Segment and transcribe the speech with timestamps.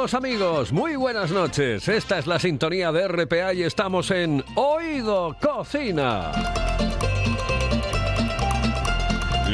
[0.00, 1.86] Amigos, muy buenas noches.
[1.86, 6.32] Esta es la sintonía de RPA y estamos en Oído Cocina.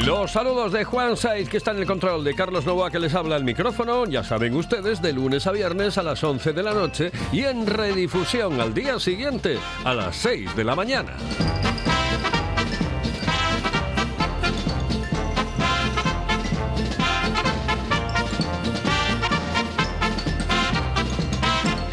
[0.05, 3.13] Los saludos de Juan Saiz, que está en el control, de Carlos Novoa, que les
[3.13, 6.73] habla el micrófono, ya saben ustedes, de lunes a viernes a las 11 de la
[6.73, 11.17] noche y en redifusión al día siguiente a las 6 de la mañana.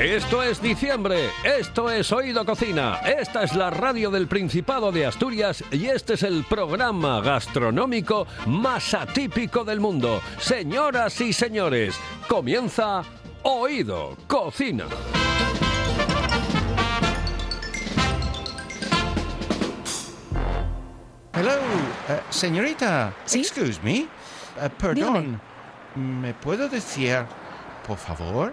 [0.04, 5.64] Esto es diciembre, esto es Oído Cocina, esta es la radio del Principado de Asturias
[5.70, 10.20] y este es el programa gastronómico más atípico del mundo.
[10.38, 13.02] Señoras y señores, comienza
[13.44, 14.84] Oído Cocina.
[21.32, 21.52] Hello,
[22.10, 23.14] eh, señorita.
[23.25, 23.38] ¿Sí?
[23.38, 24.00] Excuse me.
[24.00, 24.06] Eh,
[24.78, 25.41] perdón.
[25.94, 27.25] ¿Me puedo decir,
[27.86, 28.52] por favor,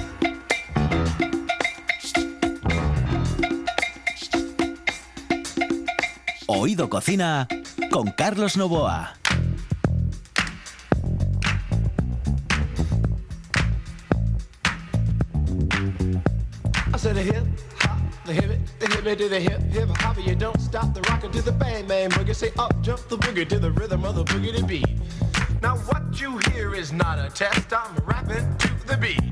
[6.53, 7.47] Oído Cocina
[7.89, 9.13] con Carlos Novoa.
[16.93, 17.45] I said a hip
[17.79, 20.17] hop, the hip the hip to the hip hip hop.
[20.17, 22.35] You don't stop the rockin' to the bang bang boogie.
[22.35, 24.99] Say up jump the boogie to the rhythm of the boogie to beat.
[25.61, 27.71] Now what you hear is not a test.
[27.71, 29.23] I'm rapping to the beat,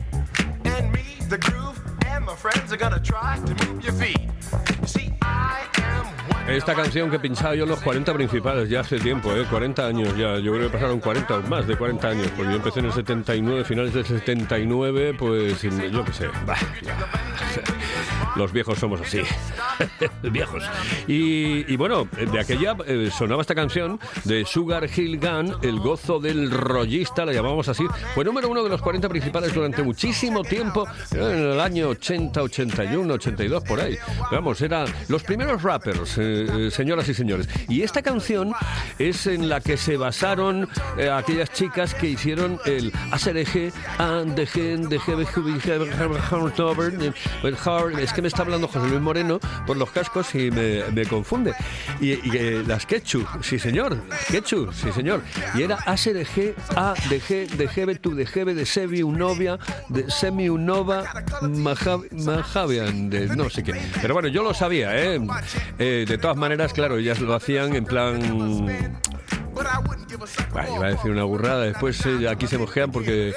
[0.63, 4.29] and me, the groove, and my friends are gonna try to move your feet.
[6.49, 9.45] Esta canción que pinchaba yo en los 40 principales ya hace tiempo, ¿eh?
[9.49, 10.39] 40 años ya.
[10.39, 12.93] Yo creo que pasaron 40 o más de 40 años, porque yo empecé en el
[12.93, 16.27] 79, finales del 79, pues yo qué sé.
[16.45, 16.57] bah.
[18.39, 19.19] Los viejos somos así.
[20.23, 20.63] viejos.
[21.07, 26.49] Y, bueno, de aquella eh, sonaba esta canción de Sugar Hill Gun, El gozo del
[26.49, 27.83] rollista, la llamamos así.
[28.15, 32.41] Fue número uno de los 40 principales durante muchísimo tiempo, eh, en el año 80,
[32.41, 33.97] 81, 82, por ahí.
[34.31, 37.49] Vamos, eran los primeros rappers, eh, eh, señoras y señores.
[37.67, 38.53] Y esta canción
[38.99, 44.59] es en la que se basaron eh, aquellas chicas que hicieron el ASRG, ANDG,
[47.99, 51.53] es que me está hablando José Luis Moreno por los cascos y me, me confunde.
[51.99, 53.97] Y, eh, las Quechu, sí señor,
[54.31, 55.21] Quechu, sí señor.
[55.55, 59.59] Y era ASRG, ADG, DGB, tu DGB, de Sebi Unovia,
[59.89, 61.03] de Semi Unova,
[61.41, 63.73] Maja- Majavian, de no sé qué.
[64.01, 65.19] Pero bueno, yo lo sabía, ¿eh?
[65.77, 68.97] Eh, de todas maneras, claro, ellas lo hacían en plan
[70.75, 71.63] Iba a decir una burrada.
[71.63, 73.33] Después eh, aquí se mojean porque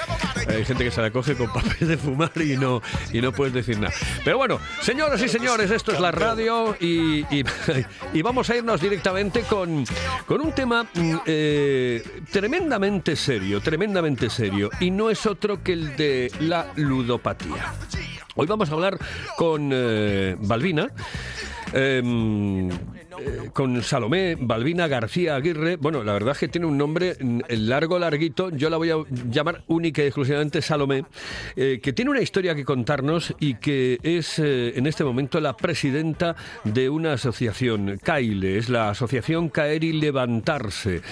[0.49, 3.55] hay gente que se la coge con papel de fumar y no, y no puedes
[3.55, 3.93] decir nada.
[4.25, 7.45] Pero bueno, señoras y señores, esto es la radio y, y-
[8.13, 9.85] y vamos a irnos directamente con,
[10.27, 14.71] con un tema mm, eh, tremendamente serio, tremendamente serio.
[14.81, 17.73] Y no es otro que el de la ludopatía.
[18.35, 18.99] Hoy vamos a hablar
[19.37, 20.89] con eh, Balbina.
[21.73, 22.69] em,
[23.19, 25.77] eh, con Salomé Balbina García Aguirre.
[25.77, 28.51] Bueno, la verdad es que tiene un nombre mm, largo, larguito.
[28.51, 28.97] Yo la voy a
[29.31, 31.05] llamar única y exclusivamente Salomé,
[31.57, 35.57] eh, que tiene una historia que contarnos y que es eh, en este momento la
[35.57, 41.03] presidenta de una asociación, CAILE, es la Asociación Caer y Levantarse.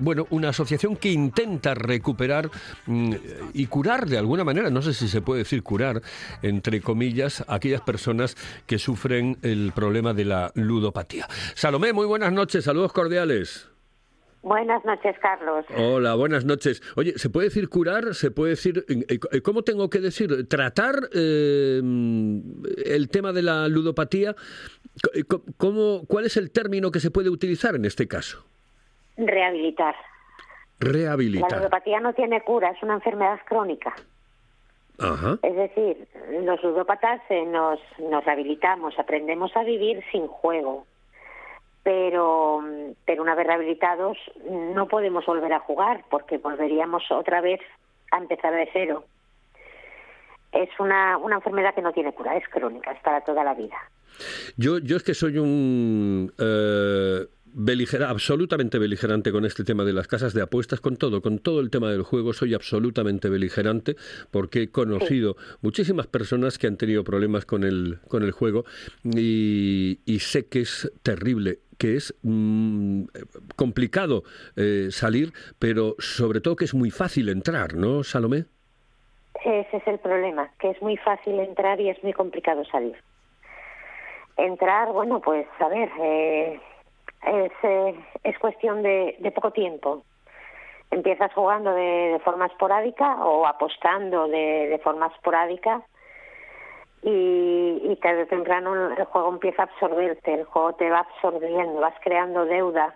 [0.00, 2.50] Bueno, una asociación que intenta recuperar
[2.86, 3.12] mm,
[3.54, 6.02] y curar de alguna manera, no sé si se puede decir curar,
[6.42, 8.36] entre comillas, a aquellas personas
[8.66, 11.26] que sufren el problema de la ludopatía.
[11.54, 13.68] Salomé, muy buenas noches, saludos cordiales.
[14.42, 15.64] Buenas noches, Carlos.
[15.76, 16.80] Hola, buenas noches.
[16.96, 18.14] Oye, ¿se puede decir curar?
[18.14, 20.48] ¿Se puede decir, eh, eh, cómo tengo que decir?
[20.48, 24.36] ¿Tratar eh, el tema de la ludopatía?
[25.56, 28.44] ¿Cómo, ¿Cuál es el término que se puede utilizar en este caso?
[29.16, 29.96] Rehabilitar.
[30.80, 31.58] La Rehabilitar.
[31.58, 33.94] ludopatía no tiene cura, es una enfermedad crónica.
[34.98, 35.38] Ajá.
[35.42, 36.08] Es decir,
[36.42, 40.86] los ludópatas eh, nos, nos rehabilitamos, aprendemos a vivir sin juego.
[41.84, 42.62] Pero,
[43.06, 44.18] pero una vez rehabilitados
[44.50, 47.60] no podemos volver a jugar porque volveríamos otra vez
[48.10, 49.04] a empezar de cero.
[50.52, 53.76] Es una, una enfermedad que no tiene cura, es crónica, es para toda la vida.
[54.56, 60.08] Yo, yo es que soy un eh, beligera- absolutamente beligerante con este tema de las
[60.08, 63.96] casas de apuestas, con todo, con todo el tema del juego, soy absolutamente beligerante
[64.30, 68.64] porque he conocido muchísimas personas que han tenido problemas con el, con el juego
[69.04, 73.04] y, sé que es terrible que es mm,
[73.54, 74.24] complicado
[74.56, 78.46] eh, salir, pero sobre todo que es muy fácil entrar, ¿no, Salomé?
[79.44, 82.96] Ese es el problema, que es muy fácil entrar y es muy complicado salir.
[84.36, 86.60] Entrar, bueno, pues a ver, eh,
[87.26, 87.94] es, eh,
[88.24, 90.02] es cuestión de, de poco tiempo.
[90.90, 95.82] Empiezas jugando de, de forma esporádica o apostando de, de forma esporádica
[97.02, 101.80] y, y tarde o temprano el juego empieza a absorberte, el juego te va absorbiendo,
[101.80, 102.94] vas creando deuda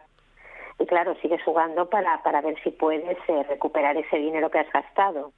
[0.79, 4.73] y claro, sigues jugando para, para ver si puedes eh, recuperar ese dinero que has
[4.73, 5.33] gastado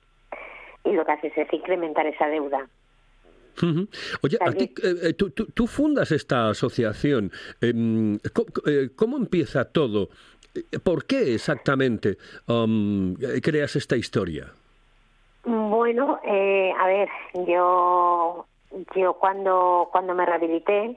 [0.85, 2.69] y lo que haces es incrementar esa deuda.
[4.23, 7.31] Oye, a ti, eh, eh, tú, tú- tú fundas esta asociación.
[7.61, 10.09] Em, ¿cómo, eh, cómo empieza todo?
[10.85, 12.17] ¿Por qué exactamente
[12.47, 14.53] um, creas esta historia?
[15.45, 17.09] Bueno, eh, a ver,
[17.49, 18.47] yo
[18.97, 20.97] yo cuando cuando me rehabilité,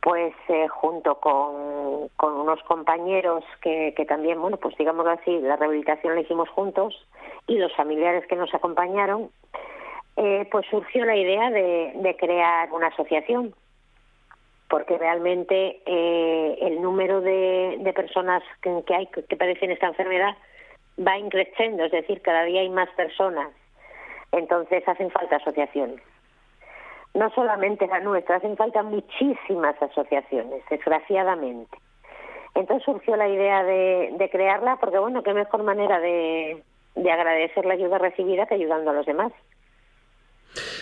[0.00, 0.32] pues
[0.70, 6.20] junto con, con unos compañeros que, que también, bueno, pues digámoslo así, la rehabilitación la
[6.20, 6.94] hicimos juntos
[7.48, 9.30] y los familiares que nos acompañaron,
[10.20, 13.54] eh, pues surgió la idea de, crear una asociación
[14.68, 20.36] porque realmente eh, el número de, personas que, hay que, padecen esta enfermedad
[20.98, 23.48] va increciendo, es decir, cada día hay más personas.
[24.32, 26.00] Entonces hacen falta asociaciones.
[27.14, 31.78] No solamente la nuestra, hacen falta muchísimas asociaciones, desgraciadamente.
[32.56, 36.60] Entonces surgió la idea de, crearla porque, bueno, qué mejor manera de
[36.96, 39.32] agradecer la ayuda recibida que ayudando a los demás.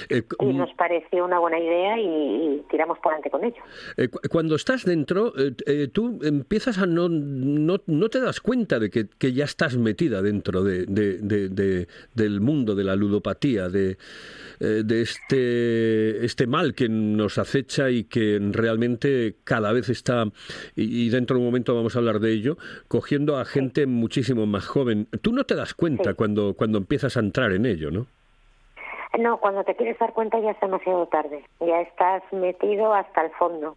[0.09, 3.63] Eh, Y nos pareció una buena idea y, y tiramos por adelante con ello.
[3.97, 8.41] Eh, cu- cuando estás dentro, eh, eh, tú empiezas a no, no, no te das
[8.41, 12.85] cuenta de que, que ya estás metida dentro de, de- de- de- del mundo de
[12.85, 13.99] la ludopatía, de,
[14.61, 20.25] eh, de este, este mal que nos acecha y que realmente cada vez está,
[20.75, 22.57] y, y dentro de un momento vamos a hablar de ello,
[22.89, 25.09] cogiendo a gente muchísimo más joven.
[25.23, 26.15] Tú no te das cuenta Sí.
[26.17, 28.07] cuando, cuando empiezas a entrar en ello, ¿no?
[29.19, 31.45] No, cuando te quieres dar cuenta ya es demasiado tarde.
[31.61, 33.77] Ya estás metido hasta el fondo.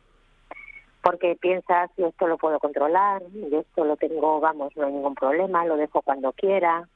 [1.02, 5.16] Porque piensas, yo esto lo puedo controlar, yo esto lo tengo, vamos, no hay ningún
[5.16, 6.88] problema, lo dejo cuando quiera.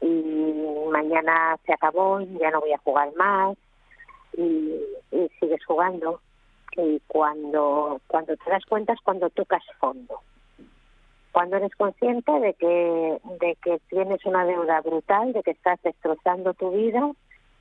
[0.00, 3.56] Y mañana se acabó, ya no voy a jugar más.
[4.34, 6.20] Y, y sigues jugando.
[6.76, 10.20] Y cuando, cuando te das cuenta es cuando tocas fondo.
[11.32, 16.54] Cuando eres consciente de que, de que tienes una deuda brutal, de que estás destrozando
[16.54, 17.10] tu vida,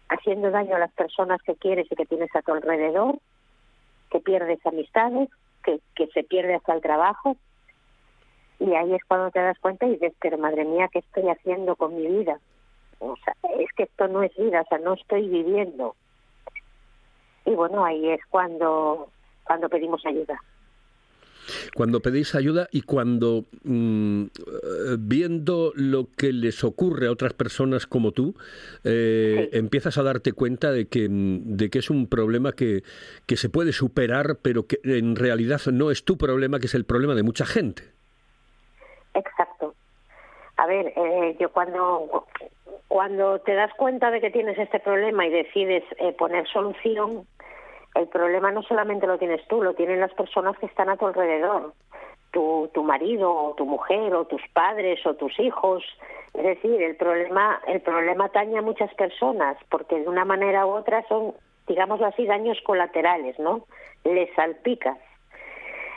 [0.10, 3.20] haciendo daño a las personas que quieres y que tienes a tu alrededor,
[4.10, 5.30] que pierdes amistades,
[5.64, 7.36] que, que se pierde hasta el trabajo.
[8.60, 11.76] Y ahí es cuando te das cuenta y dices, pero madre mía, ¿qué estoy haciendo
[11.76, 12.40] con mi vida?
[13.00, 15.96] O sea, es que esto no es vida, o sea, no estoy viviendo.
[17.46, 19.10] Y bueno, ahí es cuando,
[19.44, 20.42] cuando pedimos ayuda.
[21.76, 24.28] Cuando pedís ayuda y cuando mm, eh,
[25.00, 28.36] viendo lo que les ocurre a otras personas como tú,
[28.84, 29.58] eh, Sí.
[29.58, 32.84] empiezas a darte cuenta de que, mm, de que es un problema que,
[33.26, 36.86] que se puede superar, pero que en realidad no es tu problema, que es el
[36.86, 37.84] problema de mucha gente.
[39.14, 39.74] Exacto.
[40.58, 42.26] A ver, eh, yo cuando
[42.88, 47.28] cuando te das cuenta de que tienes este problema y decides eh, poner solución,
[47.98, 51.08] el problema no solamente lo tienes tú, lo tienen las personas que están a tu
[51.08, 51.74] alrededor,
[52.32, 55.84] tu, tu marido o tu mujer o tus padres o tus hijos.
[56.34, 60.72] Es decir, el problema el problema atañe a muchas personas porque de una manera u
[60.72, 61.34] otra son,
[61.68, 63.66] digámoslo así, daños colaterales, ¿no?
[64.04, 64.98] Les salpicas.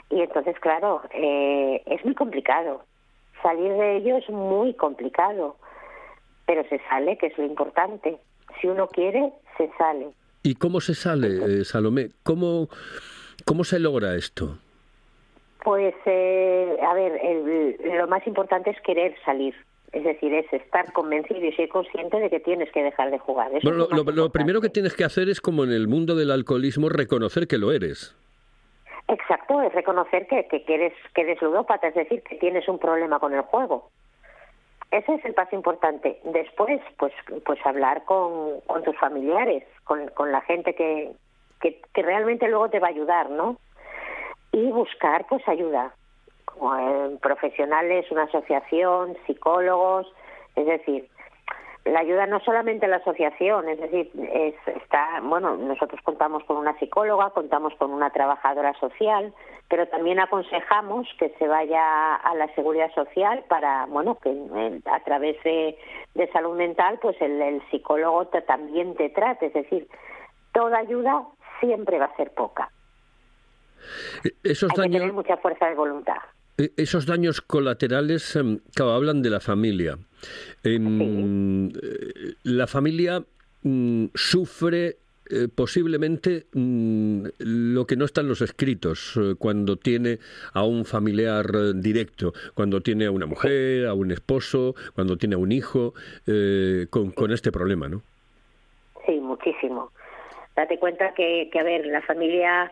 [0.09, 2.83] Y entonces, claro, eh, es muy complicado.
[3.41, 5.55] Salir de ello es muy complicado,
[6.45, 8.17] pero se sale, que es lo importante.
[8.59, 10.09] Si uno quiere, se sale.
[10.43, 12.09] ¿Y cómo se sale, eh, Salomé?
[12.23, 12.69] ¿Cómo,
[13.45, 14.57] ¿Cómo se logra esto?
[15.63, 19.53] Pues, eh, a ver, el- lo más importante es querer salir.
[19.91, 23.53] Es decir, es estar convencido y ser consciente de que tienes que dejar de jugar.
[23.53, 26.87] Eso Bueno, lo, primero que tienes que hacer es, como en el mundo del alcoholismo,
[26.89, 28.15] reconocer que lo eres.
[29.09, 32.79] Exacto, es reconocer que, que, que eres, que eres ludópata, es decir, que tienes un
[32.79, 33.91] problema con el juego.
[34.91, 36.19] Ese es el paso importante.
[36.25, 37.13] Después, pues,
[37.45, 41.11] pues hablar con, tus familiares, con, la gente que,
[41.61, 43.57] que, que realmente luego te va a ayudar, ¿no?
[44.51, 45.93] Y buscar, pues, ayuda.
[46.45, 50.11] Como, eh, profesionales, una asociación, psicólogos,
[50.55, 51.07] es decir,
[51.85, 56.77] la ayuda no solamente la asociación, es decir, es, está, bueno, nosotros contamos con una
[56.77, 59.33] psicóloga, contamos con una trabajadora social,
[59.67, 64.29] pero también aconsejamos que se vaya a la seguridad social para, bueno, que
[64.85, 65.75] a través de,
[66.13, 69.87] de salud mental, pues el, el psicólogo te- también te trate, es decir,
[70.53, 71.23] toda ayuda
[71.59, 72.69] siempre va a ser poca.
[74.23, 76.17] Eh, Esos Hay que tener daños, mucha fuerza de voluntad.
[76.61, 79.97] Eh, esos daños colaterales, em, claro, hablan de la familia.
[80.63, 83.23] Em, eh, La familia
[83.63, 84.97] mm, sufre
[85.31, 90.19] eh, posiblemente mm, lo que no está en los escritos eh, cuando tiene
[90.53, 95.35] a un familiar eh, directo, cuando tiene a una mujer, a un esposo, cuando tiene
[95.35, 95.93] a un hijo
[96.89, 98.01] con, con este problema, ¿no?
[99.05, 99.91] Sí, muchísimo.
[100.55, 102.69] Date cuenta que, que a ver, la familia,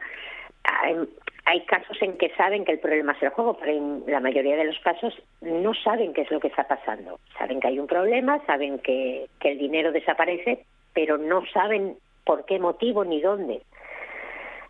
[1.49, 4.55] hay, casos en que saben que el problema es el juego, pero en la mayoría
[4.55, 7.19] de los casos no saben qué es lo que está pasando.
[7.37, 12.45] Saben que hay un problema, saben que, que el dinero desaparece, pero no saben por
[12.45, 13.61] qué motivo ni dónde.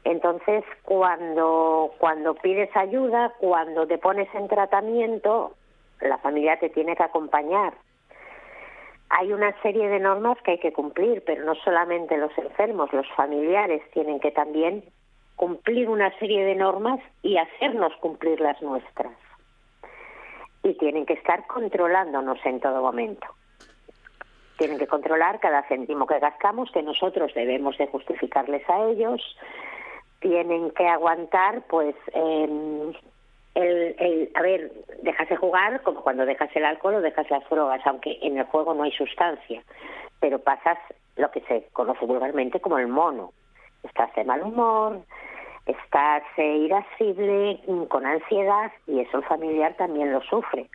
[0.03, 5.55] Entonces, cuando, cuando pides ayuda, cuando te pones en tratamiento,
[5.99, 7.73] la familia te tiene que acompañar
[9.09, 13.07] hay una serie de normas que hay que cumplir, pero no solamente los enfermos, los
[13.15, 14.83] familiares tienen que también
[15.39, 19.13] cumplir una serie de normas y hacernos cumplir las nuestras.
[20.63, 23.25] Y tienen que estar controlándonos en todo momento.
[24.57, 29.37] Tienen que controlar cada céntimo que gastamos, que nosotros debemos de justificarles a ellos.
[30.19, 32.91] Tienen que aguantar, pues, em,
[33.55, 38.19] el, a ver, dejarse jugar como cuando dejas el alcohol o dejas las drogas, aunque
[38.21, 39.63] en el juego no hay sustancia,
[40.19, 40.77] pero pasas
[41.15, 43.31] lo que se conoce vulgarmente como el mono.
[43.83, 44.99] Estás de mal humor,
[45.65, 50.67] estás eh, irascible, mm, con ansiedad y eso el familiar también lo sufre.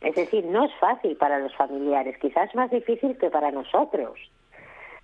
[0.00, 4.18] Es decir, no es fácil para los familiares, quizás más difícil que para nosotros,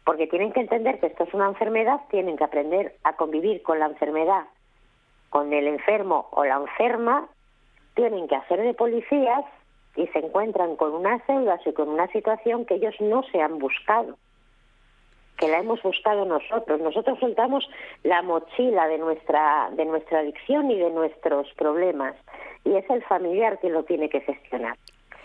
[0.05, 3.79] porque tienen que entender que esto es una enfermedad, tienen que aprender a convivir con
[3.79, 4.45] la enfermedad
[5.31, 7.29] con el enfermo o la enferma,
[7.95, 9.45] tienen que hacer de policías
[9.97, 13.59] y se encuentran con unas deudas y con una situación que ellos no se han
[13.59, 14.17] buscado,
[15.41, 16.81] que la hemos buscado nosotros.
[16.81, 17.69] Nosotros soltamos
[18.05, 22.15] la mochila de nuestra, de nuestra adicción y de nuestros problemas,
[22.65, 24.77] y es el familiar que lo tiene que gestionar.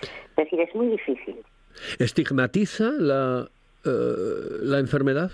[0.01, 1.43] Es decir, es muy difícil.
[1.99, 3.47] ¿Estigmatiza la,
[3.85, 3.89] eh,
[4.61, 5.31] la enfermedad?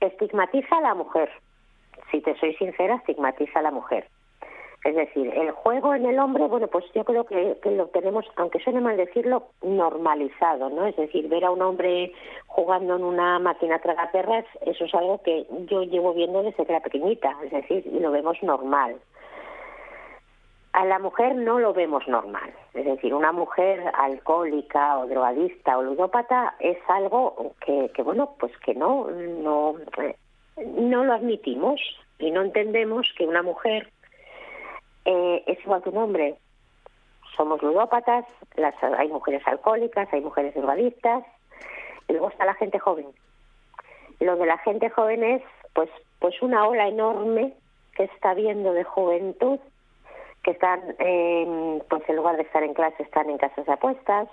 [0.00, 1.30] Estigmatiza a la mujer.
[2.10, 4.08] Si te soy sincera, estigmatiza a la mujer.
[4.84, 8.58] Es decir, el juego en el hombre, bueno, pues yo creo que, lo tenemos, aunque
[8.58, 10.86] suene mal decirlo, normalizado, ¿no?
[10.86, 12.12] Es decir, ver a un hombre
[12.48, 16.80] jugando en una máquina tragaperras, eso es algo que yo llevo viendo desde que era
[16.80, 18.96] pequeñita, es decir, lo vemos normal.
[20.72, 22.50] A la mujer no lo vemos normal.
[22.74, 28.56] Es decir, una mujer alcohólica o drogadista o ludópata es algo que, que bueno, pues
[28.64, 30.16] que no, no, eh,
[30.56, 31.80] no lo admitimos
[32.18, 33.92] y no entendemos que una mujer
[35.04, 36.36] eh, es igual que un hombre.
[37.36, 41.24] Somos ludópatas, las, hay mujeres alcohólicas, hay mujeres drogadictas,
[42.08, 43.06] y luego está la gente joven.
[44.20, 45.42] Lo de la gente joven es
[45.72, 47.54] pues, pues una ola enorme
[47.94, 49.58] que está viendo de juventud
[50.42, 50.80] que están,
[51.88, 54.28] pues en lugar de estar en clase, están en casas de apuestas,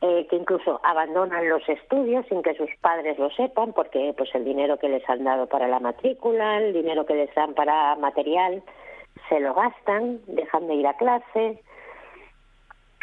[0.00, 4.44] eh, que incluso abandonan los estudios sin que sus padres lo sepan, porque pues el
[4.44, 8.62] dinero que les han dado para la matrícula, el dinero que les dan para material,
[9.28, 11.60] se lo gastan, dejan de ir a clase.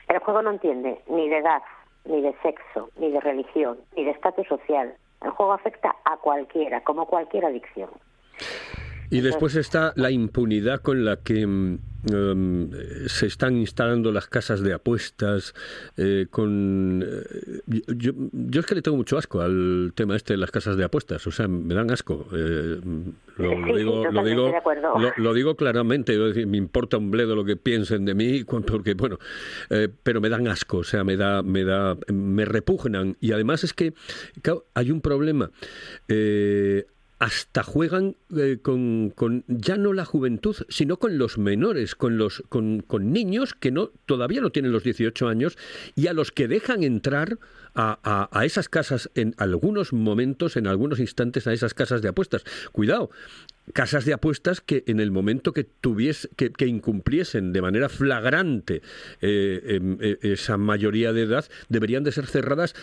[0.08, 1.62] El juego no entiende ni de edad,
[2.06, 4.94] ni de sexo, ni de religión, ni de estatus social.
[5.22, 7.90] El juego afecta a cualquiera, como cualquier adicción.
[9.10, 11.46] Y después está la impunidad con la que
[12.10, 12.70] em,
[13.08, 15.54] se están instalando las casas de apuestas.
[15.98, 20.38] eh, con eh, yo, yo es que le tengo mucho asco al tema este de
[20.38, 21.26] las casas de apuestas.
[21.28, 22.28] O sea, me dan asco.
[22.34, 22.80] eh,
[23.38, 24.52] lo, sí, digo, lo digo,
[25.00, 26.16] lo, lo digo claramente.
[26.16, 29.20] yo decir, me importa un bledo lo que piensen de mí, porque bueno,
[29.70, 30.78] eh, pero me dan asco.
[30.80, 33.18] O sea, me da, me da, me repugnan.
[33.20, 33.94] Y además es que
[34.42, 35.52] claro, hay un problema.
[37.22, 39.14] Hasta juegan eh, con,
[39.48, 44.42] ya no la juventud, sino con los menores, con los con, niños que no todavía
[44.42, 45.56] no tienen los 18 años
[45.96, 47.38] y a los que dejan entrar
[47.76, 52.10] a, a, a, esas casas en algunos momentos, en algunos instantes, a esas casas de
[52.10, 52.44] apuestas.
[52.72, 53.12] Cuidado,
[53.74, 58.82] casas de apuestas que en el momento que tuviese que, incumpliesen de manera flagrante
[59.22, 62.74] eh, eh, esa mayoría de edad deberían de ser cerradas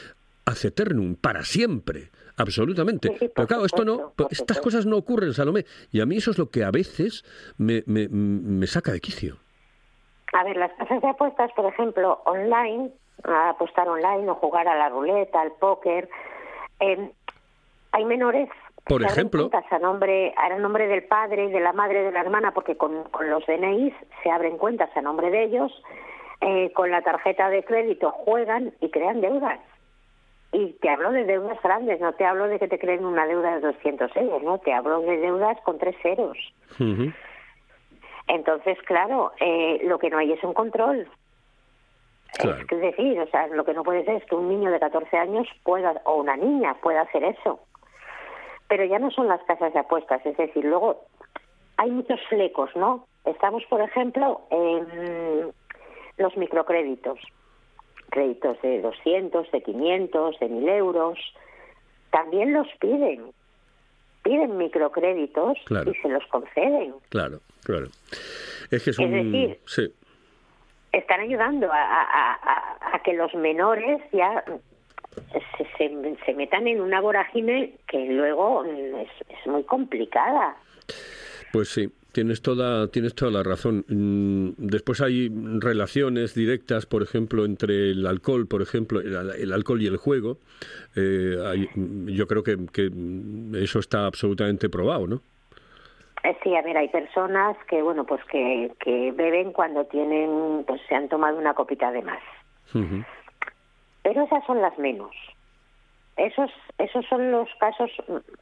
[0.45, 2.13] ad eternum, para siempre.
[2.39, 3.17] Absolutamente.
[3.19, 5.65] Sí, Pero claro, esto no, por estas cosas no ocurren, Salomé.
[5.91, 7.25] Y a mí eso es lo que a veces
[7.59, 9.37] me, me, me saca de quicio.
[10.33, 12.91] A ver, las casas de apuestas, por ejemplo, online,
[13.25, 16.09] a apostar online o jugar a la ruleta, al póker,
[16.81, 17.11] eh,
[17.93, 18.49] hay menores
[18.85, 19.49] Por ejemplo.
[19.49, 23.05] cuentas a nombre, a nombre del padre, de la madre, de la hermana, porque con,
[23.05, 25.73] con los DNIs se abren cuentas a nombre de ellos,
[26.41, 29.59] eh, con la tarjeta de crédito juegan y crean deudas.
[30.53, 33.55] Y te hablo de deudas grandes, no te hablo de que te creen una deuda
[33.57, 36.39] de 200 euros, no, te hablo de deudas con tres ceros.
[38.29, 41.09] Entonces, claro, eh, lo que no hay es un control.
[42.39, 42.65] Claro.
[42.71, 45.17] Es decir, o sea, lo que no puede ser es que un niño de 14
[45.17, 47.61] años pueda, o una niña pueda hacer eso.
[48.69, 51.05] Pero ya no son las casas de apuestas, es decir, luego
[51.79, 53.07] hay muchos flecos, ¿no?
[53.25, 55.53] Estamos, por ejemplo, en
[56.17, 57.19] los microcréditos.
[58.11, 61.19] Créditos de 200, de 500, de 1000 euros.
[62.11, 63.33] También los piden.
[64.23, 65.91] Piden microcréditos Claro.
[65.91, 66.95] y se los conceden.
[67.11, 67.87] Claro, claro.
[68.71, 69.93] Es que es Es decir, sí.
[70.93, 74.45] están ayudando a, a- a- a que los menores ya
[75.59, 80.57] se, se- se metan en una vorágine que luego es, es muy complicada.
[81.53, 83.85] Pues sí, tienes toda, tienes toda la razón.
[83.87, 89.87] Mm, Después hay relaciones directas, por ejemplo, entre el alcohol, por ejemplo, el, alcohol y
[89.87, 90.39] el juego.
[90.97, 91.69] Eh, hay-
[92.17, 92.91] yo creo que, que
[93.63, 95.23] eso está absolutamente probado, ¿no?
[96.25, 100.81] Eh, Sí, a ver, hay personas que, bueno, pues que, que beben cuando tienen, pues
[100.89, 102.21] se han tomado una copita de más.
[104.03, 105.13] Pero esas son las menos.
[106.19, 107.91] Esos, esos son los casos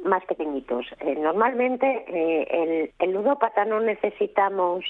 [0.03, 0.87] más pequeñitos.
[1.01, 4.85] Eh, normalmente eh, el, el ludópata no necesitamos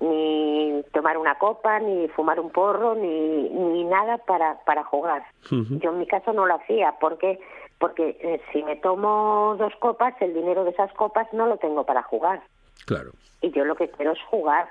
[0.00, 5.22] ni tomar una copa, ni fumar un porro, ni, ni nada para, para jugar.
[5.50, 6.94] Yo en mi caso no lo hacía.
[7.00, 7.40] porque
[7.78, 11.84] Porque eh, si me tomo dos copas, el dinero de esas copas no lo tengo
[11.84, 12.42] para jugar.
[12.86, 13.10] Claro.
[13.40, 14.68] Y yo lo que quiero es jugar.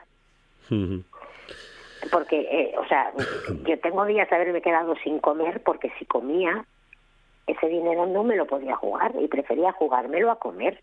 [2.12, 3.12] Porque, eh, o sea,
[3.66, 6.66] yo tengo días de haberme quedado sin comer porque si comía,
[7.48, 10.82] ese dinero no me lo podía jugar y prefería jugármelo a comer.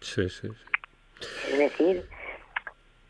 [0.00, 1.52] Sí, sí, sí.
[1.52, 2.04] Es decir,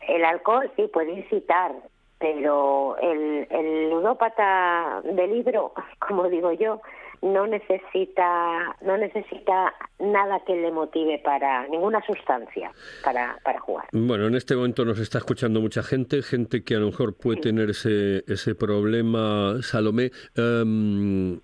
[0.07, 1.73] el alcohol sí puede incitar,
[2.19, 6.81] pero el, el ludópata del libro, como digo yo,
[7.21, 12.71] no necesita no necesita nada que le motive para ninguna sustancia
[13.03, 13.85] para, para jugar.
[13.91, 17.39] Bueno, en este momento nos está escuchando mucha gente, gente que a lo mejor puede
[17.39, 19.61] tener ese, ese problema.
[19.61, 21.39] Salomé, em,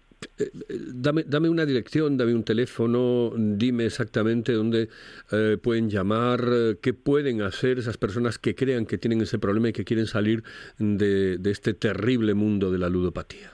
[0.93, 4.89] dame, dame una dirección, dame un teléfono, dime exactamente dónde
[5.31, 9.69] eh, pueden llamar, eh, qué pueden hacer esas personas que crean que tienen ese problema
[9.69, 10.43] y que quieren salir
[10.77, 13.51] de, de este terrible mundo de la ludopatía.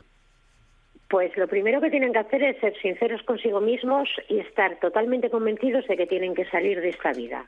[1.09, 5.29] Pues lo primero que tienen que hacer es ser sinceros consigo mismos y estar totalmente
[5.29, 7.45] convencidos de que tienen que salir de esta vida.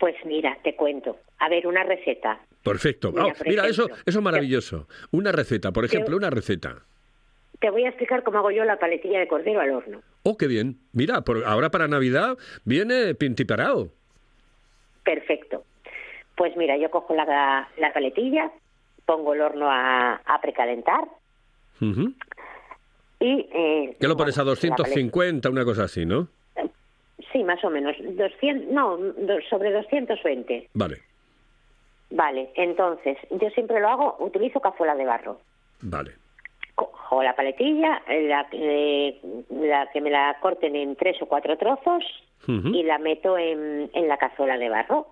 [0.00, 1.18] Pues mira, te cuento.
[1.38, 2.40] A ver, una receta.
[2.62, 3.12] Perfecto.
[3.12, 4.88] Mira, Ah, por mira, eso, ejemplo, eso es maravilloso.
[5.10, 6.82] Una receta, por ejemplo, una receta.
[7.60, 10.02] Te voy a explicar cómo hago yo la paletilla de cordero al horno.
[10.22, 10.78] Oh, qué bien.
[10.92, 13.90] Mira, por, ahora para Navidad viene pintiparao.
[15.04, 15.64] Perfecto.
[16.36, 18.50] Pues mira, yo cojo la, la paletilla,
[19.04, 21.04] pongo el horno a, a precalentar
[21.80, 22.12] Ujú.
[23.20, 23.48] y...
[23.52, 26.28] Eh, Que lo pones a bueno, paletilla- 250, una cosa así, ¿no?
[27.32, 27.96] Sí, más o menos.
[27.98, 28.98] 200, no,
[29.50, 30.68] sobre 220.
[30.74, 31.00] Vale,
[32.10, 35.40] Vale, entonces, yo siempre lo hago, utilizo cazuela de barro.
[35.82, 36.12] vale.
[36.76, 39.18] Cojo la paletilla, la, eh,
[39.50, 42.04] la que me la corten en tres o cuatro trozos
[42.46, 45.06] y la meto en, en la cazuela de barro.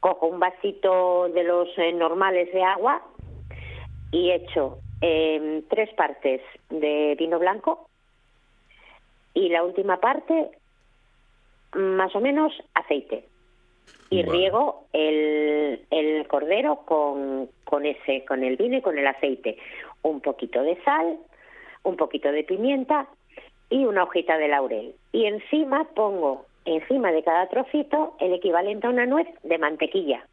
[0.00, 3.02] Cojo un vasito de los eh, normales de agua
[4.10, 7.88] y echo em, tres partes de vino blanco
[9.34, 10.50] y la última parte,
[11.74, 13.24] más o menos, aceite.
[14.08, 19.56] Y riego el, el cordero con, con ese, con el vino y con el aceite.
[20.02, 21.18] Un poquito de sal,
[21.84, 23.06] un poquito de pimienta
[23.68, 24.94] y una hojita de laurel.
[25.12, 30.24] Y encima pongo, encima de cada trocito, el equivalente a una nuez de mantequilla.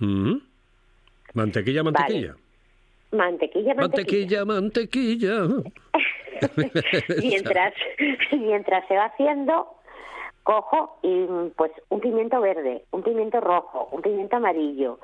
[0.00, 0.40] Ujú.
[1.34, 2.36] Mantequilla, mantequilla.
[3.12, 4.44] Mantequilla, mantequilla.
[4.44, 5.32] Mantequilla, mantequilla.
[7.20, 7.74] mientras,
[8.32, 9.74] mientras se va haciendo,
[10.42, 14.98] cojo y pues un pimiento verde, un pimiento rojo, un pimiento amarillo,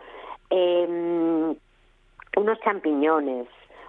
[0.50, 1.54] em,
[2.36, 3.46] unos champiñones,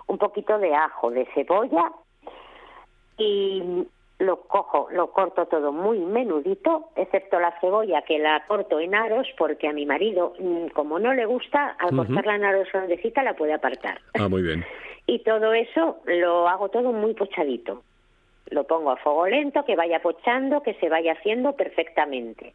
[0.07, 1.91] un poquito de ajo, de cebolla
[3.17, 3.87] y
[4.19, 9.27] lo cojo, lo corto todo muy menudito, excepto la cebolla que la corto en aros
[9.37, 13.35] porque a mi marido, mm, como no le gusta, al cortarla en aros grandecita la
[13.35, 14.01] puede apartar.
[14.19, 14.65] Ah, muy bien.
[15.09, 17.81] Y todo eso lo hago todo muy pochadito.
[18.49, 22.53] Lo pongo a fuego lento, que vaya pochando, que se vaya haciendo perfectamente.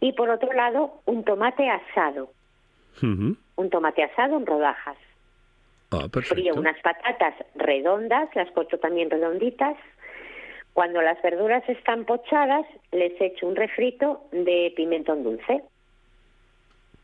[0.00, 2.30] Y por otro lado, un tomate asado.
[3.00, 4.96] Un tomate asado en rodajas.
[5.92, 6.60] Ah, Frío perfecto.
[6.60, 9.76] unas patatas redondas, las corto también redonditas.
[10.78, 15.64] Cuando las verduras están pochadas, les echo un refrito de pimentón dulce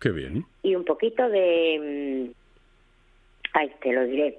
[0.01, 0.45] Qué bien.
[0.63, 2.31] y un poquito de...
[2.31, 2.33] mm,
[3.55, 4.39] Ay, te lo diré.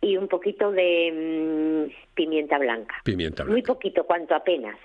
[0.00, 2.96] Y un poquito de mm, pimienta blanca.
[3.04, 3.74] Pimienta Muy blanca.
[3.74, 4.76] poquito, cuanto apenas.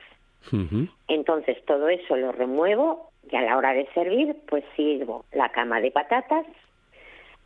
[1.08, 5.82] Entonces todo eso lo remuevo y a la hora de servir, pues sirvo la cama
[5.82, 6.46] de patatas,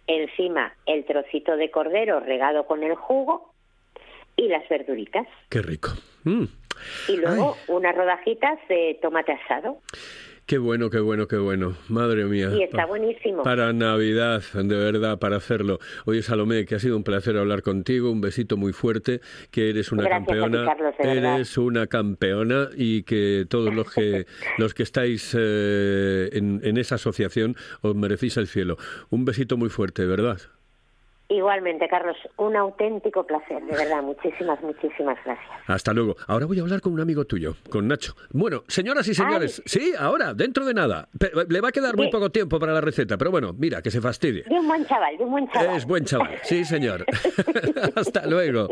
[0.07, 3.52] encima el trocito de cordero regado con el jugo
[4.35, 5.27] y las verduritas.
[5.49, 5.91] Qué rico.
[6.23, 6.45] Mm.
[7.07, 9.79] Y luego unas rodajitas de tomate asado.
[10.45, 11.77] Qué bueno, qué bueno, qué bueno.
[11.87, 12.49] Madre mía.
[12.53, 13.43] Y está buenísimo.
[13.43, 15.79] Para Navidad, de verdad, para hacerlo.
[16.05, 18.11] Oye, Salomé, que ha sido un placer hablar contigo.
[18.11, 19.21] Un besito muy fuerte.
[19.51, 20.65] Que eres una Gracias campeona.
[20.65, 24.25] Carlos, eres una campeona y que todos los que
[24.57, 28.75] los que estáis eh, en, en esa asociación os merecéis el cielo.
[29.11, 30.39] Un besito muy fuerte, ¿verdad?
[31.29, 34.03] Igualmente, Carlos, un auténtico placer, de verdad.
[34.03, 35.49] Muchísimas, muchísimas gracias.
[35.67, 36.15] Hasta luego.
[36.27, 38.13] Ahora voy a hablar con un amigo tuyo, con Nacho.
[38.31, 41.07] Bueno, señoras y señores, sí, ahora, dentro de nada.
[41.17, 42.11] Pe- Le va a quedar muy Sí.
[42.11, 44.43] poco tiempo para la receta, pero bueno, mira, que se fastidie.
[44.43, 45.75] De un buen chaval, de un buen chaval.
[45.77, 47.05] Es buen chaval, sí señor.
[47.95, 48.67] Hasta luego.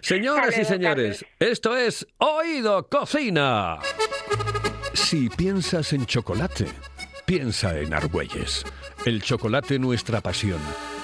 [0.00, 3.78] Señoras y Hasta luego, señores, esto es Oído Cocina.
[4.94, 6.66] Si piensas en chocolate,
[7.26, 8.64] piensa en Argüelles.
[9.04, 10.58] El chocolate nuestra pasión.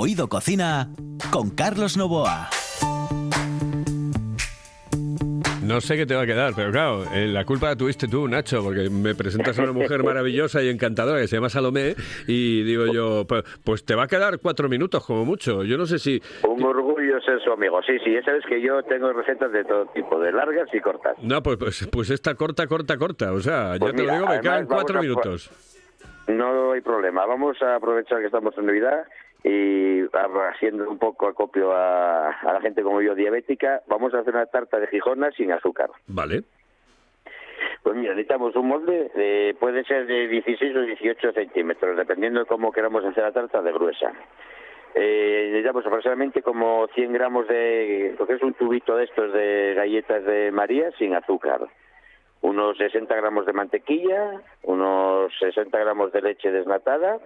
[0.00, 0.90] Oído Cocina
[1.32, 2.48] con Carlos Novoa.
[5.62, 8.28] No sé qué te va a quedar, pero claro, eh, la culpa la tuviste tú,
[8.28, 11.96] Nacho, porque me presentas a una mujer maravillosa y encantadora que se llama Salomé
[12.28, 15.64] y digo yo, pues, pues te va a quedar cuatro minutos como mucho.
[15.64, 16.22] Yo no sé si...
[16.48, 17.80] Un orgullo ser su amigo.
[17.82, 21.16] Sí, sí, ya sabes que yo tengo recetas de todo tipo, de largas y cortas.
[21.20, 23.32] No, pues, pues, pues esta corta, corta, corta.
[23.32, 25.50] O sea, Pues ya te mira, lo digo, me quedan cuatro a- minutos.
[26.28, 27.24] No hay problema.
[27.26, 29.04] Vamos a aprovechar que estamos en Navidad
[29.44, 30.02] y
[30.52, 34.46] haciendo un poco acopio a, a la gente como yo diabética, vamos a hacer una
[34.46, 35.90] tarta de Gijona sin azúcar.
[36.08, 36.42] Vale.
[37.82, 42.46] Pues mira, necesitamos un molde, de- puede ser de 16 o 18 centímetros, dependiendo de
[42.46, 44.12] cómo queramos hacer la tarta de gruesa.
[44.94, 49.74] Eh, necesitamos aproximadamente como 100 gramos de, lo que es un tubito de estos de
[49.76, 51.60] galletas de María sin azúcar,
[52.40, 57.18] unos 60 gramos de mantequilla, unos 60 gramos de leche desnatada,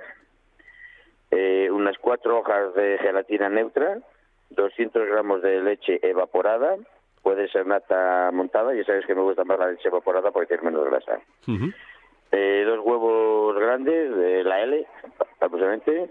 [1.33, 3.99] eh, unas cuatro hojas de gelatina neutra,
[4.51, 6.77] 200 gramos de leche evaporada,
[7.23, 10.71] puede ser nata montada, ya sabes que me gusta más la leche evaporada porque tiene
[10.71, 11.21] menos grasa.
[12.33, 14.87] Eh, dos huevos grandes de la L,
[15.41, 16.11] aproximadamente,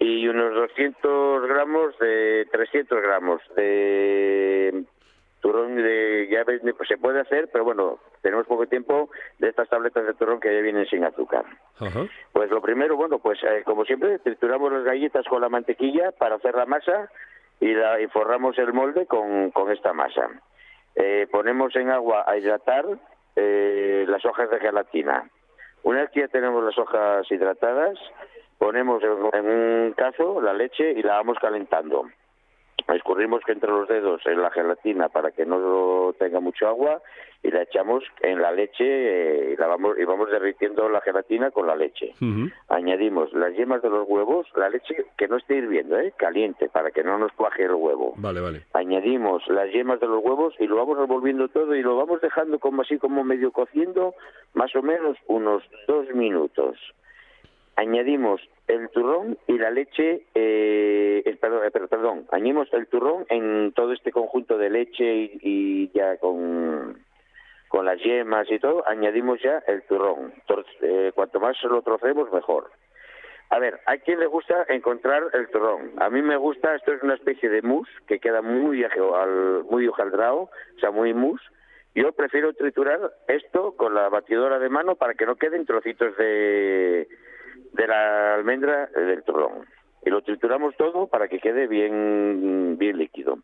[0.00, 4.84] y unos 200 gramos de 300 gramos de
[5.46, 9.68] turrón de ya ves, pues se puede hacer, pero bueno, tenemos poco tiempo de estas
[9.68, 11.44] tabletas de turrón que ya vienen sin azúcar.
[12.32, 16.34] Pues lo primero, bueno, pues eh, como siempre, trituramos las galletas con la mantequilla para
[16.34, 17.10] hacer la masa
[17.60, 20.28] y, la, y forramos el molde con, con esta masa.
[20.96, 22.84] Eh, ponemos en agua a hidratar
[23.36, 25.30] eh, las hojas de gelatina.
[25.84, 27.96] Una vez que ya tenemos las hojas hidratadas,
[28.58, 32.06] ponemos en, en un cazo la leche y la vamos calentando.
[32.96, 37.02] Escurrimos que entre los dedos en la gelatina para que no tenga mucho agua
[37.42, 41.50] y la echamos en la leche eh, y, la vamos, y vamos derritiendo la gelatina
[41.50, 42.14] con la leche.
[42.68, 46.14] Añadimos las yemas de los huevos, la leche que no esté hirviendo, ¿eh?
[46.16, 48.14] caliente, para que no nos cuaje el huevo.
[48.16, 48.62] Vale, vale.
[48.72, 52.58] Añadimos las yemas de los huevos y lo vamos revolviendo todo y lo vamos dejando
[52.58, 54.14] como así como medio cociendo,
[54.54, 56.78] más o menos unos dos minutos.
[57.76, 63.92] Añadimos el turrón y la leche, eh, perdón, eh, perdón, añadimos el turrón en todo
[63.92, 65.04] este conjunto de leche
[65.42, 66.98] y, ya con,
[67.68, 70.32] con las yemas y todo, añadimos ya el turrón.
[70.48, 72.70] Tor- eh, cuanto más lo trocemos, mejor.
[73.50, 75.92] A ver, a quien le gusta encontrar el turrón.
[75.98, 79.86] A mí me gusta, esto es una especie de mousse que queda muy, al- muy
[79.86, 81.44] hojaldrado, o sea, muy mousse.
[81.94, 87.06] Yo prefiero triturar esto con la batidora de mano para que no queden trocitos de,
[87.72, 89.66] de la almendra del turrón.
[90.04, 93.38] Y lo trituramos todo para que quede bien, bien líquido.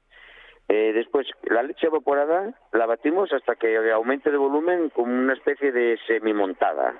[0.68, 5.72] Eh, después, la leche evaporada la batimos hasta que aumente de volumen como una especie
[5.72, 6.94] de semimontada.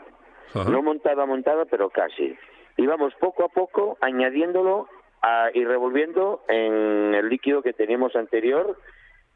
[0.55, 0.69] Ajá.
[0.69, 2.37] No montada, montada, pero casi.
[2.77, 4.89] Y vamos poco a poco añadiéndolo
[5.23, 8.77] a- y revolviendo en el líquido que teníamos anterior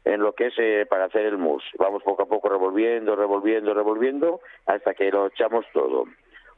[0.03, 1.65] en lo que es eh, para hacer el mousse.
[1.79, 6.03] Vamos poco a poco revolviendo, revolviendo, revolviendo hasta que lo echamos todo.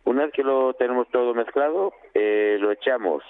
[0.06, 3.24] Una vez que lo tenemos todo mezclado, eh, lo echamos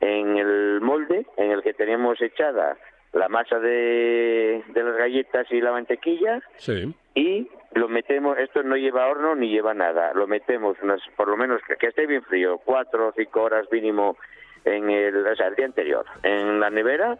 [0.00, 2.76] en el molde en el que teníamos echada
[3.12, 6.94] la masa de, de las galletas y la mantequilla Sí.
[7.14, 11.36] y lo metemos, esto no lleva horno ni lleva nada, lo metemos unas, por lo
[11.36, 14.16] menos que, que esté bien frío, cuatro o cinco horas mínimo
[14.64, 17.18] en el, o sea, el día anterior, en la nevera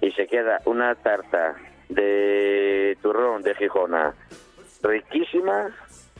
[0.00, 1.56] y se queda una tarta
[1.90, 4.14] de turrón de Gijona
[4.82, 5.74] riquísima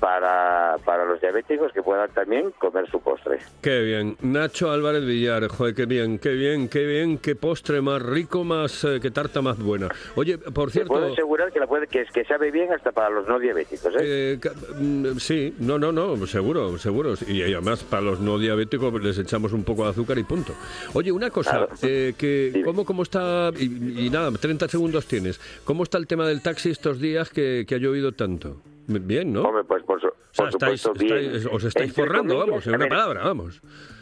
[0.05, 3.39] para, para los diabéticos que puedan también comer su postre.
[3.63, 4.19] Qué bien.
[4.21, 8.85] Nacho Álvarez Villar, joder, qué bien, qué bien, qué bien, qué postre más rico, más,
[8.85, 9.89] eh, qué tarta más buena.
[10.15, 11.13] Oye, por Te puedo cierto...
[11.15, 13.95] asegurar que la puede que, que sabe bien hasta para los no diabéticos.
[13.99, 14.39] ¿eh?
[14.39, 17.15] eh, mm, sí, no, no, no, seguro, seguro.
[17.27, 20.53] Y además, para los no diabéticos les echamos un poco de azúcar y punto.
[20.93, 21.69] Oye, una cosa, Claro.
[21.81, 22.67] eh, que, Dime.
[22.67, 23.53] ¿cómo, ¿cómo está?
[23.59, 25.41] Y, y nada, 30 segundos tienes.
[25.65, 28.59] ¿Cómo está el tema del taxi estos días que, que ha llovido tanto?
[28.87, 29.43] Bien, ¿no?
[29.43, 31.35] Hombre, pues por, su- O sea, por supuesto, estáis- bien.
[31.37, 33.61] estáis- os estáis Entre forrando, comillas, vamos, en una ver, palabra, vamos.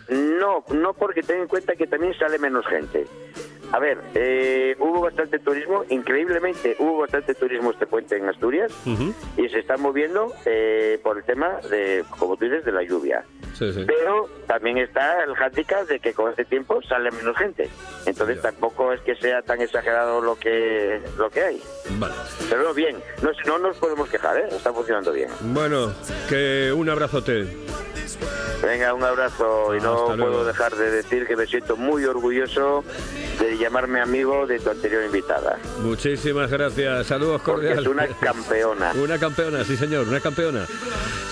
[0.08, 3.06] No, no porque ten en cuenta que también sale menos gente.
[3.72, 8.70] a ver, eh, hubo bastante turismo, increíblemente hubo bastante turismo este puente en Asturias
[9.36, 13.24] y se está moviendo eh, por el tema de, como tú dices, de la lluvia.
[13.52, 13.84] Sí, sí.
[13.86, 17.68] Pero también está el handicap de que con este tiempo sale menos gente.
[18.06, 18.42] Entonces Ya.
[18.42, 21.62] tampoco es que sea tan exagerado lo que lo que hay.
[21.98, 22.14] Vale.
[22.48, 24.46] Pero bien, no, no nos podemos quejar, ¿eh?
[24.50, 25.28] Está funcionando bien.
[25.40, 25.92] Bueno,
[26.28, 27.46] que un abrazote.
[28.62, 30.16] Venga, un abrazo y no luego.
[30.16, 32.84] puedo dejar de decir que me siento muy orgulloso
[33.46, 35.58] de llamarme amigo de tu anterior invitada.
[35.82, 37.06] Muchísimas gracias.
[37.06, 37.80] Saludos cordiales.
[37.80, 38.92] es una campeona.
[39.02, 40.66] Una campeona, sí señor, una campeona.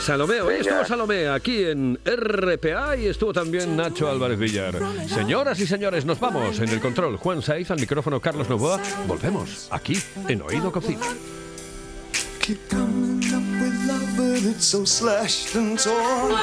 [0.03, 0.61] Salomé, hoy Venga.
[0.71, 4.75] estuvo Salomé aquí en RPA y estuvo también Nacho Álvarez Villar.
[5.09, 6.59] Señoras y señores, nos vamos.
[6.59, 8.81] En el control, Juan Saiz, al micrófono Carlos Novoa.
[9.07, 9.97] Volvemos aquí
[10.29, 11.01] en Oído Cocina.
[12.41, 16.35] keep coming up with love, but it's so slashed and torn.